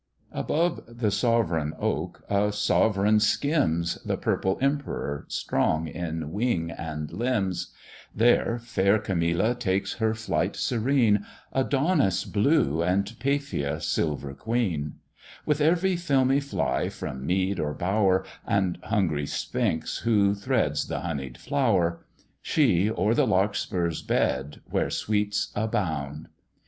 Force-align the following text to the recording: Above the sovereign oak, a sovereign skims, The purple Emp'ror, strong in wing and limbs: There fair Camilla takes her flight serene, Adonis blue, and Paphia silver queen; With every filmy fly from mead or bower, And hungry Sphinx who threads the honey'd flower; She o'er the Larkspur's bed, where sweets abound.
Above 0.31 0.81
the 0.87 1.11
sovereign 1.11 1.75
oak, 1.77 2.23
a 2.27 2.51
sovereign 2.51 3.19
skims, 3.19 3.99
The 4.03 4.17
purple 4.17 4.55
Emp'ror, 4.59 5.25
strong 5.31 5.87
in 5.87 6.31
wing 6.31 6.71
and 6.71 7.13
limbs: 7.13 7.67
There 8.15 8.57
fair 8.57 8.97
Camilla 8.97 9.53
takes 9.53 9.97
her 9.99 10.15
flight 10.15 10.55
serene, 10.55 11.23
Adonis 11.53 12.25
blue, 12.25 12.81
and 12.81 13.15
Paphia 13.19 13.79
silver 13.79 14.33
queen; 14.33 14.95
With 15.45 15.61
every 15.61 15.95
filmy 15.97 16.39
fly 16.39 16.89
from 16.89 17.23
mead 17.23 17.59
or 17.59 17.75
bower, 17.75 18.25
And 18.47 18.79
hungry 18.81 19.27
Sphinx 19.27 19.99
who 19.99 20.33
threads 20.33 20.87
the 20.87 21.01
honey'd 21.01 21.37
flower; 21.37 22.03
She 22.41 22.89
o'er 22.89 23.13
the 23.13 23.27
Larkspur's 23.27 24.01
bed, 24.01 24.61
where 24.67 24.89
sweets 24.89 25.51
abound. 25.53 26.27